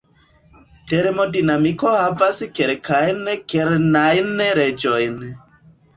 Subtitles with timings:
[0.93, 3.21] Termodinamiko havas kelkajn
[3.55, 5.21] kernajn leĝojn.